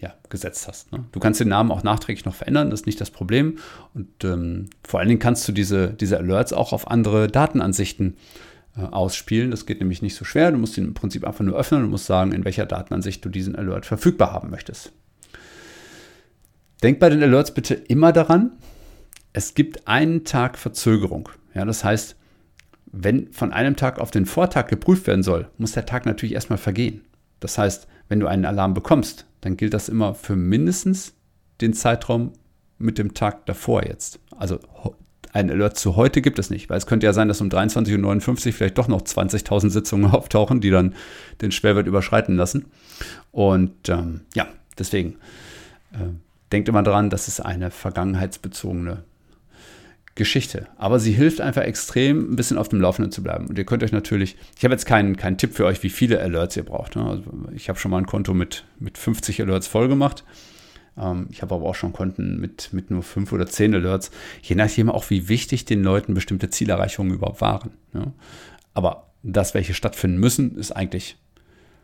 ja, 0.00 0.14
gesetzt 0.28 0.66
hast. 0.68 0.92
Ne? 0.92 1.04
Du 1.12 1.20
kannst 1.20 1.40
den 1.40 1.48
Namen 1.48 1.70
auch 1.70 1.82
nachträglich 1.82 2.24
noch 2.24 2.34
verändern, 2.34 2.70
das 2.70 2.80
ist 2.80 2.86
nicht 2.86 3.00
das 3.00 3.10
Problem. 3.10 3.58
Und 3.94 4.08
ähm, 4.24 4.66
vor 4.84 5.00
allen 5.00 5.08
Dingen 5.08 5.20
kannst 5.20 5.46
du 5.46 5.52
diese, 5.52 5.88
diese 5.88 6.18
Alerts 6.18 6.52
auch 6.52 6.72
auf 6.72 6.90
andere 6.90 7.28
Datenansichten 7.28 8.16
äh, 8.76 8.82
ausspielen. 8.82 9.50
Das 9.50 9.64
geht 9.64 9.80
nämlich 9.80 10.02
nicht 10.02 10.16
so 10.16 10.24
schwer. 10.24 10.50
Du 10.50 10.58
musst 10.58 10.76
ihn 10.76 10.86
im 10.86 10.94
Prinzip 10.94 11.24
einfach 11.24 11.44
nur 11.44 11.56
öffnen 11.56 11.84
und 11.84 11.90
musst 11.90 12.06
sagen, 12.06 12.32
in 12.32 12.44
welcher 12.44 12.66
Datenansicht 12.66 13.24
du 13.24 13.28
diesen 13.28 13.54
Alert 13.54 13.86
verfügbar 13.86 14.32
haben 14.32 14.50
möchtest. 14.50 14.92
Denk 16.82 16.98
bei 16.98 17.08
den 17.08 17.22
Alerts 17.22 17.54
bitte 17.54 17.74
immer 17.74 18.12
daran, 18.12 18.52
es 19.32 19.54
gibt 19.54 19.88
einen 19.88 20.24
Tag 20.24 20.58
Verzögerung. 20.58 21.28
Ja, 21.54 21.64
das 21.64 21.84
heißt, 21.84 22.16
wenn 22.86 23.32
von 23.32 23.52
einem 23.52 23.76
Tag 23.76 23.98
auf 23.98 24.10
den 24.10 24.26
Vortag 24.26 24.68
geprüft 24.68 25.06
werden 25.06 25.22
soll, 25.22 25.48
muss 25.58 25.72
der 25.72 25.86
Tag 25.86 26.06
natürlich 26.06 26.34
erstmal 26.34 26.58
vergehen. 26.58 27.02
Das 27.40 27.58
heißt, 27.58 27.88
wenn 28.08 28.20
du 28.20 28.26
einen 28.26 28.44
Alarm 28.44 28.74
bekommst, 28.74 29.26
dann 29.40 29.56
gilt 29.56 29.74
das 29.74 29.88
immer 29.88 30.14
für 30.14 30.36
mindestens 30.36 31.14
den 31.60 31.72
Zeitraum 31.72 32.32
mit 32.78 32.98
dem 32.98 33.14
Tag 33.14 33.46
davor 33.46 33.84
jetzt. 33.84 34.20
Also 34.36 34.58
ein 35.32 35.50
Alert 35.50 35.78
zu 35.78 35.96
heute 35.96 36.20
gibt 36.20 36.38
es 36.38 36.50
nicht, 36.50 36.68
weil 36.68 36.76
es 36.76 36.86
könnte 36.86 37.06
ja 37.06 37.14
sein, 37.14 37.28
dass 37.28 37.40
um 37.40 37.48
23.59 37.48 38.46
Uhr 38.46 38.52
vielleicht 38.52 38.76
doch 38.76 38.88
noch 38.88 39.00
20.000 39.00 39.70
Sitzungen 39.70 40.10
auftauchen, 40.10 40.60
die 40.60 40.70
dann 40.70 40.94
den 41.40 41.52
Schwerwert 41.52 41.86
überschreiten 41.86 42.36
lassen. 42.36 42.66
Und 43.30 43.88
ähm, 43.88 44.22
ja, 44.34 44.46
deswegen 44.78 45.16
äh, 45.92 46.10
denkt 46.52 46.68
immer 46.68 46.82
dran, 46.82 47.08
das 47.08 47.28
ist 47.28 47.40
eine 47.40 47.70
vergangenheitsbezogene 47.70 49.04
Geschichte. 50.14 50.66
Aber 50.76 50.98
sie 50.98 51.12
hilft 51.12 51.40
einfach 51.40 51.62
extrem, 51.62 52.32
ein 52.32 52.36
bisschen 52.36 52.58
auf 52.58 52.68
dem 52.68 52.80
Laufenden 52.80 53.12
zu 53.12 53.22
bleiben. 53.22 53.46
Und 53.46 53.58
ihr 53.58 53.64
könnt 53.64 53.82
euch 53.82 53.92
natürlich, 53.92 54.36
ich 54.56 54.64
habe 54.64 54.74
jetzt 54.74 54.84
keinen, 54.84 55.16
keinen 55.16 55.38
Tipp 55.38 55.54
für 55.54 55.64
euch, 55.64 55.82
wie 55.82 55.90
viele 55.90 56.20
Alerts 56.20 56.56
ihr 56.56 56.64
braucht. 56.64 56.96
Ne? 56.96 57.04
Also 57.04 57.24
ich 57.54 57.68
habe 57.68 57.78
schon 57.78 57.90
mal 57.90 57.98
ein 57.98 58.06
Konto 58.06 58.34
mit, 58.34 58.64
mit 58.78 58.98
50 58.98 59.40
Alerts 59.40 59.66
voll 59.66 59.88
gemacht. 59.88 60.24
Ähm, 60.98 61.28
ich 61.30 61.40
habe 61.40 61.54
aber 61.54 61.64
auch 61.64 61.74
schon 61.74 61.94
Konten 61.94 62.38
mit, 62.38 62.70
mit 62.72 62.90
nur 62.90 63.02
5 63.02 63.32
oder 63.32 63.46
10 63.46 63.74
Alerts. 63.74 64.10
Je 64.42 64.54
nachdem 64.54 64.90
auch, 64.90 65.08
wie 65.08 65.28
wichtig 65.28 65.64
den 65.64 65.82
Leuten 65.82 66.12
bestimmte 66.12 66.50
Zielerreichungen 66.50 67.14
überhaupt 67.14 67.40
waren. 67.40 67.70
Ne? 67.94 68.12
Aber 68.74 69.12
das, 69.22 69.54
welche 69.54 69.72
stattfinden 69.72 70.18
müssen, 70.18 70.56
ist 70.58 70.72
eigentlich 70.72 71.16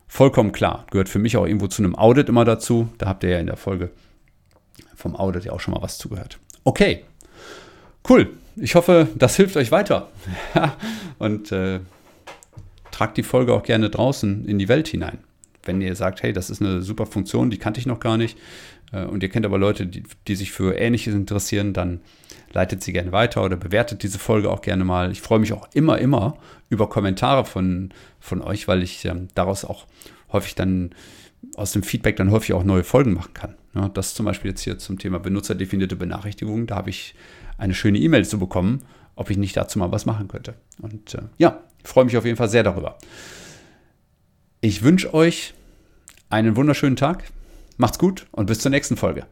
vollkommen 0.07 0.53
klar. 0.53 0.87
Gehört 0.91 1.09
für 1.09 1.19
mich 1.19 1.37
auch 1.37 1.47
irgendwo 1.47 1.69
zu 1.69 1.83
einem 1.83 1.95
Audit 1.95 2.29
immer 2.29 2.45
dazu. 2.45 2.89
Da 2.99 3.07
habt 3.07 3.25
ihr 3.25 3.31
ja 3.31 3.39
in 3.39 3.47
der 3.47 3.57
Folge 3.57 3.91
vom 4.95 5.17
Audit 5.17 5.45
ja 5.45 5.53
auch 5.53 5.61
schon 5.61 5.75
mal 5.75 5.83
was 5.83 5.97
zugehört. 5.97 6.39
Okay, 6.65 7.05
Cool. 8.09 8.31
Ich 8.57 8.75
hoffe, 8.75 9.09
das 9.15 9.37
hilft 9.37 9.57
euch 9.57 9.71
weiter. 9.71 10.09
und 11.19 11.53
äh, 11.53 11.81
tragt 12.91 13.17
die 13.17 13.23
Folge 13.23 13.53
auch 13.53 13.63
gerne 13.63 13.91
draußen 13.91 14.47
in 14.47 14.59
die 14.59 14.69
Welt 14.69 14.89
hinein. 14.89 15.19
Wenn 15.63 15.81
ihr 15.81 15.95
sagt, 15.95 16.23
hey, 16.23 16.33
das 16.33 16.51
ist 16.51 16.63
eine 16.63 16.83
super 16.83 17.07
Funktion, 17.07 17.51
die 17.51 17.59
kannte 17.59 17.79
ich 17.79 17.87
noch 17.87 18.01
gar 18.01 18.17
nicht, 18.17 18.39
äh, 18.93 19.05
und 19.05 19.23
ihr 19.23 19.29
kennt 19.29 19.47
aber 19.47 19.59
Leute, 19.59 19.87
die, 19.87 20.03
die 20.27 20.35
sich 20.35 20.53
für 20.53 20.77
Ähnliches 20.79 21.15
interessieren, 21.15 21.73
dann 21.73 22.01
leitet 22.53 22.83
sie 22.83 22.93
gerne 22.93 23.13
weiter 23.13 23.45
oder 23.45 23.57
bewertet 23.57 24.03
diese 24.03 24.19
Folge 24.19 24.51
auch 24.51 24.63
gerne 24.63 24.85
mal. 24.85 25.13
Ich 25.13 25.21
freue 25.21 25.39
mich 25.39 25.53
auch 25.53 25.69
immer, 25.75 25.99
immer 25.99 26.39
über 26.71 26.89
Kommentare 26.89 27.45
von, 27.45 27.91
von 28.21 28.41
euch, 28.41 28.67
weil 28.69 28.83
ich 28.83 29.05
ähm, 29.05 29.29
daraus 29.35 29.65
auch 29.65 29.87
häufig 30.33 30.55
dann 30.55 30.95
aus 31.57 31.73
dem 31.73 31.83
Feedback 31.83 32.17
dann 32.17 32.31
häufig 32.31 32.55
auch 32.55 32.65
neue 32.65 32.85
Folgen 32.85 33.13
machen 33.15 33.35
kann. 33.35 33.55
Ja, 33.75 33.89
das 33.89 34.15
zum 34.15 34.27
Beispiel 34.27 34.51
jetzt 34.51 34.63
hier 34.63 34.79
zum 34.79 34.99
Thema 34.99 35.19
benutzerdefinierte 35.19 35.95
Benachrichtigungen. 35.95 36.67
Da 36.67 36.77
habe 36.77 36.91
ich 36.91 37.15
eine 37.59 37.75
schöne 37.75 37.99
E-Mail 37.99 38.27
zu 38.27 38.39
bekommen, 38.39 38.85
ob 39.17 39.31
ich 39.31 39.37
nicht 39.37 39.57
dazu 39.57 39.79
mal 39.79 39.93
was 39.93 40.07
machen 40.07 40.29
könnte. 40.29 40.55
Und 40.81 41.15
äh, 41.15 41.23
ja, 41.37 41.61
freue 41.85 42.05
mich 42.05 42.17
auf 42.17 42.25
jeden 42.25 42.37
Fall 42.37 42.49
sehr 42.49 42.63
darüber. 42.63 42.97
Ich 44.61 44.83
wünsche 44.83 45.13
euch 45.13 45.55
einen 46.31 46.57
wunderschönen 46.57 46.97
Tag. 46.97 47.25
Macht's 47.77 47.99
gut 47.99 48.27
und 48.33 48.47
bis 48.47 48.61
zur 48.61 48.71
nächsten 48.71 48.97
Folge. 48.97 49.27